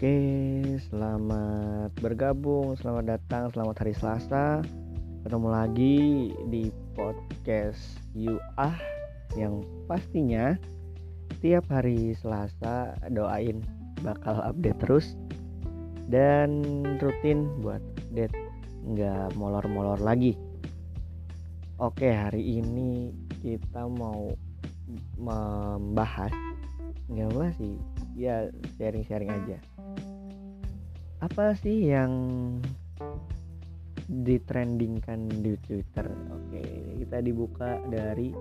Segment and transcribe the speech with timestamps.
[0.00, 4.64] Oke, selamat bergabung, selamat datang, selamat hari Selasa.
[5.28, 5.96] Ketemu lagi
[6.48, 8.80] di podcast You Ah
[9.36, 10.56] yang pastinya
[11.44, 13.60] tiap hari Selasa doain
[14.00, 15.20] bakal update terus
[16.08, 16.64] dan
[16.96, 18.32] rutin buat update
[18.88, 20.32] nggak molor-molor lagi.
[21.76, 23.12] Oke, hari ini
[23.44, 24.32] kita mau
[25.20, 26.32] membahas
[27.12, 27.74] nggak apa sih
[28.16, 28.48] ya
[28.78, 29.58] sharing-sharing aja
[31.20, 32.12] apa sih yang
[34.08, 36.08] ditrendingkan di Twitter?
[36.32, 36.64] Oke
[36.96, 38.32] kita dibuka dari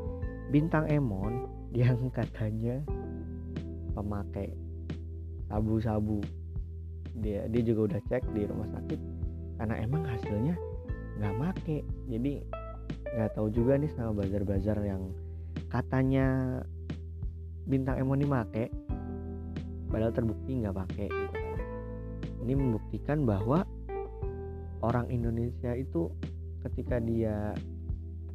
[0.47, 1.43] bintang Emon
[1.75, 2.79] yang katanya
[3.91, 4.55] pemakai
[5.51, 6.23] sabu-sabu.
[7.19, 8.99] Dia dia juga udah cek di rumah sakit
[9.59, 10.55] karena emang hasilnya
[11.19, 11.77] nggak make.
[12.07, 12.33] Jadi
[13.19, 15.11] nggak tahu juga nih sama bazar-bazar yang
[15.67, 16.59] katanya
[17.67, 18.65] bintang Emon ini make
[19.89, 21.38] padahal terbukti nggak pakai gitu
[22.49, 23.61] ini membuktikan bahwa
[24.81, 26.09] orang Indonesia itu
[26.65, 27.53] ketika dia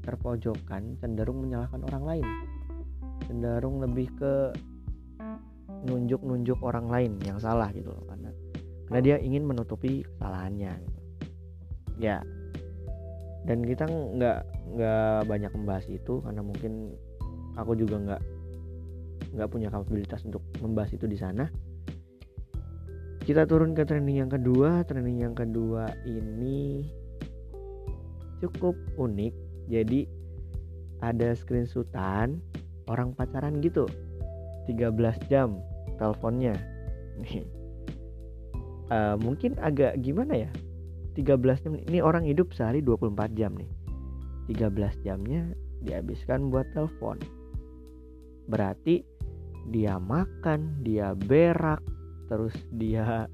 [0.06, 2.26] terpojokkan cenderung menyalahkan orang lain.
[3.26, 4.54] Cenderung lebih ke
[5.90, 8.30] nunjuk-nunjuk orang lain yang salah gitu loh karena
[8.86, 11.00] karena dia ingin menutupi kesalahannya gitu.
[11.98, 12.22] ya.
[13.44, 14.38] Dan kita nggak
[14.78, 16.94] nggak banyak membahas itu karena mungkin
[17.58, 18.22] aku juga nggak
[19.34, 21.50] nggak punya kapabilitas untuk membahas itu di sana
[23.25, 24.84] kita turun ke trending yang kedua.
[24.84, 26.84] Trending yang kedua ini
[28.44, 29.34] cukup unik.
[29.72, 30.05] Jadi
[31.00, 32.44] ada screenshotan
[32.92, 33.89] orang pacaran gitu.
[34.69, 34.92] 13
[35.33, 35.56] jam
[35.97, 36.53] teleponnya.
[37.20, 37.48] Nih.
[38.92, 40.50] Uh, mungkin agak gimana ya?
[41.16, 43.70] 13 jam ini orang hidup sehari 24 jam nih.
[44.53, 45.48] 13 jamnya
[45.81, 47.16] dihabiskan buat telepon.
[48.44, 49.00] Berarti
[49.72, 51.81] dia makan, dia berak,
[52.27, 53.28] terus dia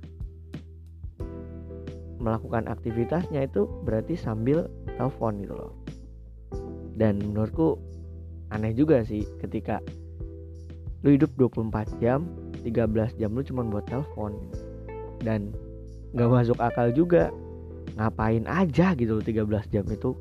[2.21, 4.69] melakukan aktivitasnya itu berarti sambil
[5.01, 5.73] telepon gitu loh.
[6.95, 7.81] Dan menurutku
[8.53, 9.81] aneh juga sih ketika
[11.01, 12.29] lu hidup 24 jam,
[12.61, 14.37] 13 jam lu cuma buat telepon.
[15.25, 15.57] Dan
[16.13, 17.33] nggak masuk akal juga
[17.97, 20.13] ngapain aja gitu loh 13 jam itu.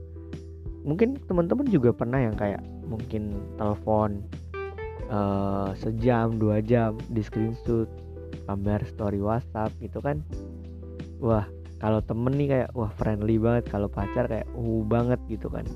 [0.87, 4.23] Mungkin teman-teman juga pernah yang kayak mungkin telepon
[5.11, 7.91] uh, sejam dua jam di screenshot
[8.49, 10.25] gambar story WhatsApp gitu kan.
[11.21, 11.45] Wah
[11.77, 13.69] kalau temen nih kayak wah friendly banget.
[13.69, 15.69] Kalau pacar kayak uh banget gitu kan.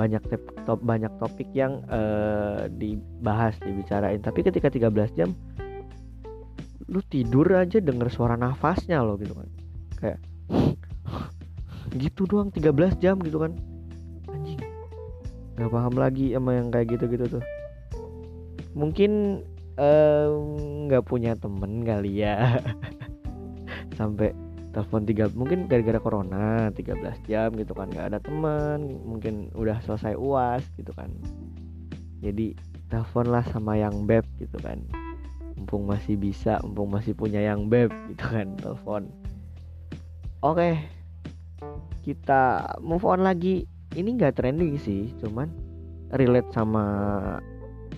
[0.00, 0.24] Banyak
[0.64, 4.24] top banyak topik yang uh, dibahas dibicarain.
[4.24, 5.36] Tapi ketika 13 jam
[6.88, 9.48] lu tidur aja denger suara nafasnya lo gitu kan.
[10.00, 10.18] Kayak
[12.00, 13.52] gitu doang 13 jam gitu kan.
[14.32, 14.78] Anjing
[15.58, 17.44] nggak paham lagi sama yang kayak gitu gitu tuh.
[18.78, 19.42] Mungkin
[19.78, 22.58] nggak uh, punya temen kali ya.
[23.98, 24.34] Sampai
[24.74, 30.18] telepon tiga mungkin gara-gara corona 13 jam gitu kan nggak ada teman mungkin udah selesai
[30.18, 31.14] uas gitu kan.
[32.18, 32.58] Jadi
[32.90, 34.82] telepon lah sama yang beb gitu kan.
[35.54, 39.06] Mumpung masih bisa mumpung masih punya yang beb gitu kan telepon.
[40.42, 40.98] Oke
[42.08, 43.68] kita move on lagi.
[43.92, 45.48] Ini nggak trending sih cuman
[46.16, 46.84] relate sama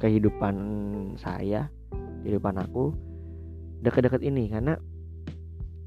[0.00, 0.56] kehidupan
[1.21, 1.69] saya
[2.25, 2.97] kehidupan aku
[3.84, 4.49] dekat-dekat ini.
[4.49, 4.75] Karena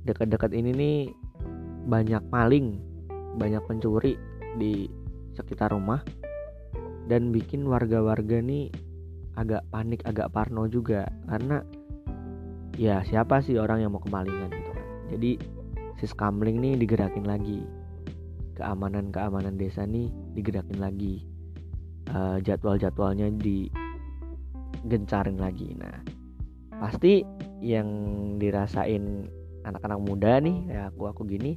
[0.06, 0.98] dekat-dekat ini nih
[1.90, 2.80] banyak maling
[3.36, 4.14] banyak pencuri
[4.58, 4.88] di
[5.34, 6.06] sekitar rumah.
[7.04, 8.72] Dan bikin warga-warga nih
[9.36, 11.10] agak panik agak parno juga.
[11.28, 11.60] Karena
[12.80, 14.88] ya siapa sih orang yang mau kemalingan gitu kan?
[15.12, 15.32] Jadi
[16.00, 17.66] si skamling nih digerakin lagi.
[18.54, 21.26] Keamanan keamanan desa nih digerakin lagi.
[22.14, 23.72] Uh, jadwal-jadwalnya di
[24.88, 25.76] gencarin lagi.
[25.76, 26.04] Nah
[26.80, 27.24] pasti
[27.64, 27.88] yang
[28.38, 29.30] dirasain
[29.64, 31.56] anak-anak muda nih kayak aku aku gini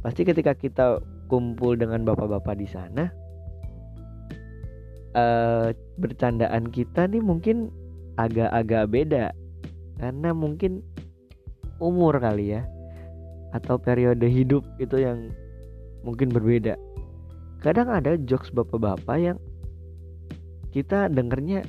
[0.00, 0.96] pasti ketika kita
[1.28, 3.12] kumpul dengan bapak-bapak di sana
[5.14, 5.68] uh,
[6.00, 7.70] bercandaan kita nih mungkin
[8.18, 9.26] agak-agak beda.
[10.00, 10.80] Karena mungkin
[11.80, 12.64] umur kali ya
[13.50, 15.32] atau periode hidup itu yang
[16.06, 16.78] mungkin berbeda.
[17.60, 19.38] Kadang ada jokes bapak-bapak yang
[20.72, 21.66] kita dengernya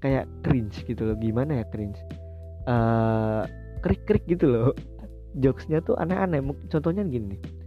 [0.00, 1.16] kayak cringe gitu loh.
[1.16, 2.00] Gimana ya cringe?
[2.68, 3.44] Uh,
[3.84, 4.72] krik krik gitu loh.
[5.38, 6.42] Jokesnya tuh aneh-aneh.
[6.68, 7.60] Contohnya gini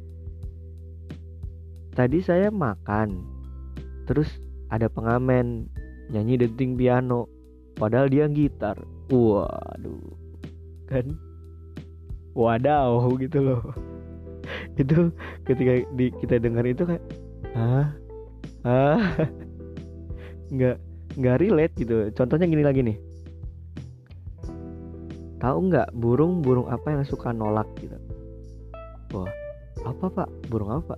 [1.94, 3.22] tadi saya makan
[4.10, 4.28] terus
[4.74, 5.70] ada pengamen
[6.10, 7.30] nyanyi denting piano
[7.78, 8.76] padahal dia gitar.
[9.14, 10.02] Waduh.
[10.90, 11.16] Kan?
[12.34, 13.62] Wadaw gitu loh.
[14.82, 15.14] Itu
[15.46, 17.06] ketika di, kita dengar itu kayak
[17.54, 17.94] ah
[18.66, 19.00] ah
[20.54, 20.78] nggak
[21.18, 22.10] nggak relate gitu.
[22.14, 22.98] Contohnya gini lagi nih.
[25.44, 28.00] Tahu nggak burung burung apa yang suka nolak gitu?
[29.14, 29.30] Wah
[29.84, 30.30] apa pak?
[30.48, 30.96] Burung apa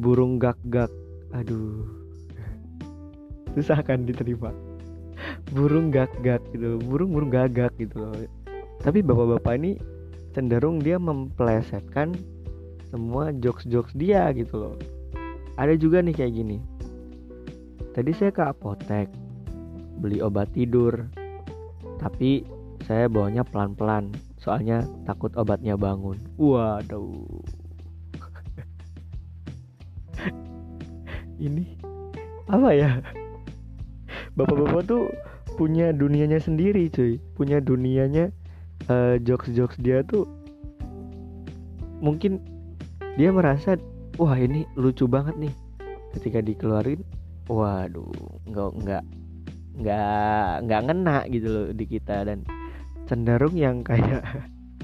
[0.00, 0.88] burung gak gak
[1.36, 1.84] aduh.
[3.54, 4.48] Susah kan diterima.
[5.52, 6.80] Burung gak gak gitu.
[6.80, 8.16] Burung burung gagak gitu loh.
[8.80, 9.76] Tapi bapak-bapak ini
[10.32, 12.16] cenderung dia memplesetkan
[12.88, 14.76] semua jokes-jokes dia gitu loh.
[15.60, 16.58] Ada juga nih kayak gini.
[17.92, 19.10] Tadi saya ke apotek
[20.00, 21.06] beli obat tidur.
[22.00, 22.42] Tapi
[22.88, 24.08] saya bawanya pelan-pelan
[24.40, 26.16] soalnya takut obatnya bangun.
[26.40, 27.28] Waduh.
[31.44, 31.64] Ini
[32.48, 33.04] apa ya?
[34.34, 35.12] Bapak-bapak tuh
[35.60, 37.20] punya dunianya sendiri cuy.
[37.36, 38.32] Punya dunianya
[38.88, 40.24] uh, jokes-jokes dia tuh
[42.00, 42.40] mungkin
[43.20, 43.76] dia merasa
[44.16, 45.54] wah ini lucu banget nih.
[46.16, 47.04] Ketika dikeluarin
[47.50, 48.08] waduh
[48.46, 49.04] nggak nggak
[49.80, 52.44] nggak nggak ngena gitu loh di kita dan
[53.08, 54.22] cenderung yang kayak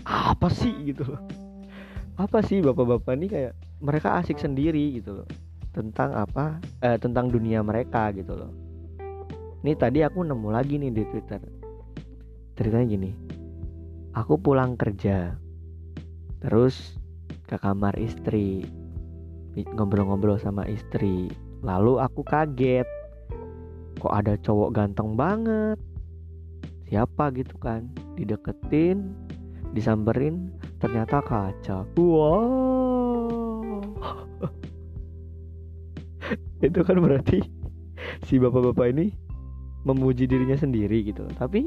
[0.07, 0.73] apa sih?
[0.89, 1.23] gitu loh.
[2.17, 3.53] Apa sih bapak-bapak ini kayak
[3.85, 5.29] mereka asik sendiri gitu loh
[5.77, 8.53] tentang apa eh, tentang dunia mereka gitu loh.
[9.61, 11.43] Ini tadi aku nemu lagi nih di twitter.
[12.57, 13.11] Ceritanya gini
[14.17, 15.37] aku pulang kerja
[16.41, 16.97] terus
[17.45, 18.65] ke kamar istri
[19.77, 21.29] ngobrol-ngobrol sama istri
[21.61, 22.89] lalu aku kaget
[24.07, 25.75] kok ada cowok ganteng banget?
[26.87, 27.91] Siapa gitu kan?
[28.15, 29.11] Dideketin
[29.75, 33.83] disamperin ternyata kaca wow.
[36.67, 37.43] Itu kan berarti
[38.31, 39.11] si bapak-bapak ini
[39.83, 41.27] memuji dirinya sendiri gitu.
[41.35, 41.67] Tapi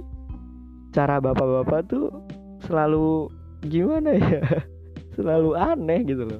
[0.95, 2.07] cara bapak-bapak tuh
[2.63, 3.27] selalu
[3.67, 4.39] gimana ya?
[5.19, 6.39] Selalu aneh gitu loh.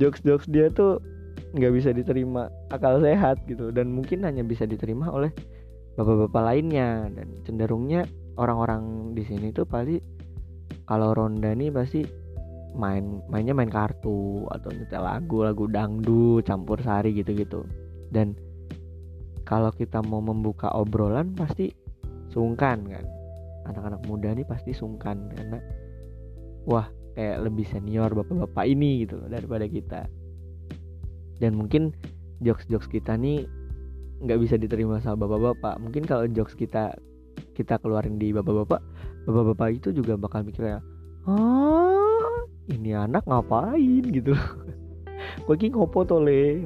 [0.00, 1.04] Jokes-jokes dia tuh
[1.50, 3.74] nggak bisa diterima akal sehat gitu.
[3.74, 5.30] Dan mungkin hanya bisa diterima oleh
[5.98, 7.10] bapak-bapak lainnya.
[7.10, 8.06] Dan cenderungnya
[8.38, 9.98] orang-orang di sini tuh pasti
[10.86, 12.02] kalau ronda nih pasti
[12.70, 17.66] main mainnya main kartu atau nyetel lagu lagu dangdut campur sari gitu-gitu.
[18.10, 18.34] Dan
[19.42, 21.70] kalau kita mau membuka obrolan pasti
[22.30, 23.04] sungkan kan.
[23.66, 25.58] Anak-anak muda nih pasti sungkan karena
[26.66, 26.86] wah
[27.18, 30.06] kayak lebih senior bapak-bapak ini gitu daripada kita
[31.40, 31.96] dan mungkin
[32.44, 33.48] jokes-jokes kita nih
[34.20, 35.80] nggak bisa diterima sama bapak-bapak.
[35.80, 36.92] Mungkin kalau jokes kita
[37.56, 38.80] kita keluarin di bapak-bapak
[39.24, 40.80] bapak-bapak itu juga bakal mikir ya
[41.28, 44.04] ah ini anak ngapain?
[44.16, 44.36] gitu.
[45.44, 46.64] Gue ki ngopo to le?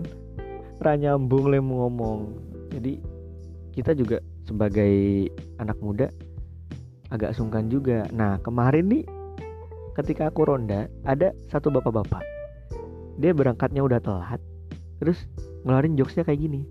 [0.83, 2.35] Ranyambung le ngomong.
[2.75, 2.99] Jadi
[3.75, 5.27] kita juga sebagai
[5.59, 6.11] anak muda
[7.11, 8.07] agak sungkan juga.
[8.11, 9.05] Nah kemarin nih
[9.95, 12.23] ketika aku ronda ada satu bapak-bapak.
[13.19, 14.43] Dia berangkatnya udah telat
[15.05, 15.29] terus
[15.69, 16.65] ngeluarin jokesnya kayak gini.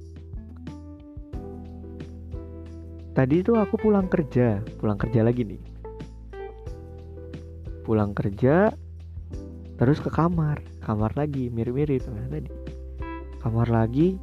[3.14, 4.58] Tadi itu aku pulang kerja.
[4.82, 5.62] Pulang kerja lagi nih.
[7.86, 8.74] Pulang kerja
[9.78, 10.66] terus ke kamar.
[10.82, 12.50] Kamar lagi mirip-mirip nah, tadi.
[13.38, 14.18] Kamar lagi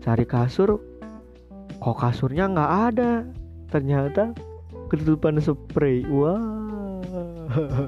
[0.00, 0.80] cari kasur.
[1.76, 3.28] Kok kasurnya nggak ada?
[3.68, 4.32] Ternyata
[4.88, 6.08] ketutupan spray.
[6.08, 6.40] Wah.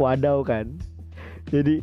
[0.00, 0.76] Wadaw kan?
[1.48, 1.80] Jadi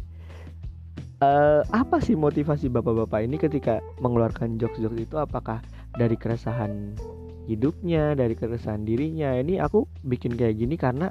[1.21, 5.15] uh, apa sih motivasi bapak-bapak ini ketika mengeluarkan jokes-jokes itu?
[5.17, 5.61] Apakah
[5.97, 6.93] dari keresahan
[7.49, 9.33] hidupnya dari keresahan dirinya?
[9.37, 11.09] Ini aku bikin kayak gini karena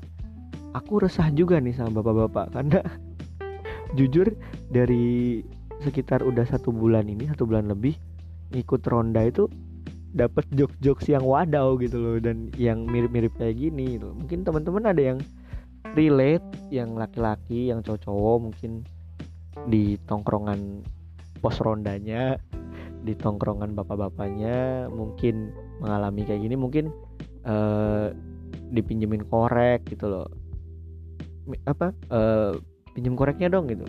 [0.77, 2.47] aku resah juga nih sama bapak-bapak.
[2.55, 2.81] Karena
[3.99, 4.31] jujur
[4.71, 5.43] dari
[5.85, 7.97] sekitar udah satu bulan ini satu bulan lebih
[8.57, 9.45] ikut ronda itu
[10.17, 14.17] dapat jokes-jokes yang wadaw gitu loh dan yang mirip-mirip kayak gini gitu.
[14.17, 15.19] mungkin teman-teman ada yang
[15.93, 18.89] relate yang laki-laki yang cowok-cowok mungkin
[19.65, 20.85] di tongkrongan
[21.41, 22.37] pos rondanya
[23.07, 26.91] di tongkrongan bapak-bapaknya mungkin mengalami kayak gini mungkin
[27.47, 28.11] uh,
[28.75, 30.29] dipinjemin korek gitu loh.
[31.71, 32.59] Apa uh,
[32.99, 33.87] pinjem koreknya dong gitu.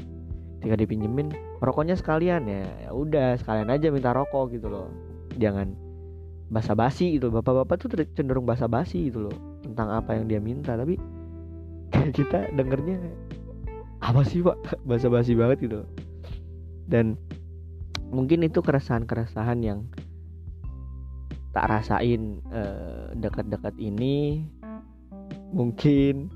[0.62, 4.88] Ketika dipinjemin rokoknya sekalian ya ya udah sekalian aja minta rokok gitu loh.
[5.42, 5.74] Jangan
[6.48, 10.78] basa-basi gitu bapak-bapak tuh cenderung basa-basi gitu loh tentang apa yang dia minta.
[10.78, 10.94] Tapi
[12.18, 13.02] kita dengernya
[14.02, 14.58] apa sih pak?
[14.86, 15.82] Basa-basi banget gitu.
[16.88, 17.18] Dan
[18.14, 19.84] mungkin itu keresahan-keresahan yang
[21.52, 24.46] tak rasain uh, dekat-dekat ini.
[25.52, 26.30] Mungkin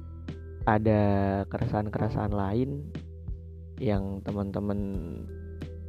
[0.66, 1.02] ada
[1.50, 2.86] keresahan-keresahan lain
[3.82, 4.80] yang teman-teman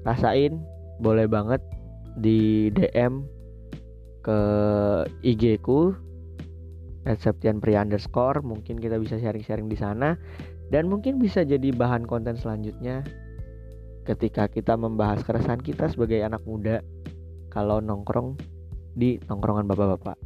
[0.04, 0.60] rasain
[1.00, 1.60] boleh banget
[2.20, 3.24] di DM
[4.22, 4.40] ke
[5.24, 5.92] IG ku
[7.02, 8.40] Septian Pri underscore.
[8.46, 10.14] Mungkin kita bisa sharing-sharing di sana
[10.72, 13.04] dan mungkin bisa jadi bahan konten selanjutnya
[14.08, 16.80] ketika kita membahas keresahan kita sebagai anak muda.
[17.52, 18.40] Kalau nongkrong
[18.96, 20.16] di nongkrongan bapak-bapak.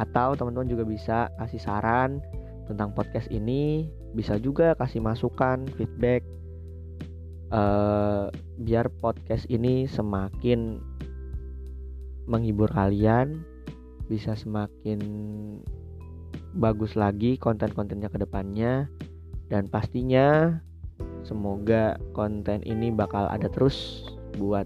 [0.00, 2.24] atau teman-teman juga bisa kasih saran
[2.64, 3.84] tentang podcast ini.
[4.16, 6.24] Bisa juga kasih masukan feedback.
[7.52, 10.80] Uh, biar podcast ini semakin
[12.24, 13.44] menghibur kalian.
[14.08, 15.04] Bisa semakin
[16.56, 18.88] bagus lagi konten-kontennya ke depannya
[19.50, 20.56] dan pastinya
[21.26, 24.06] semoga konten ini bakal ada terus
[24.38, 24.64] buat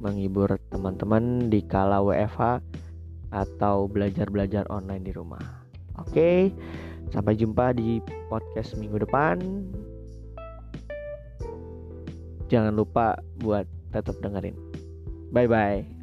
[0.00, 2.62] menghibur teman-teman di kala WFH
[3.30, 5.42] atau belajar-belajar online di rumah.
[6.00, 6.48] Oke,
[7.12, 8.00] sampai jumpa di
[8.32, 9.36] podcast minggu depan.
[12.48, 14.56] Jangan lupa buat tetap dengerin.
[15.30, 15.99] Bye bye.